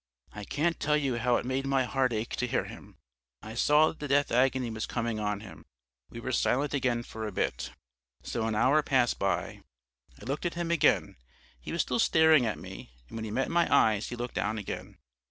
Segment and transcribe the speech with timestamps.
[0.33, 2.97] "I can't tell you how it made my heart ache to hear him.
[3.43, 5.63] I saw that the death agony was coming on him.
[6.09, 7.69] We were silent again for a bit.
[8.23, 9.61] So an hour passed by.
[10.19, 11.17] I looked at him again:
[11.59, 14.57] he was still staring at me, and when he met my eyes he looked down
[14.57, 14.97] again.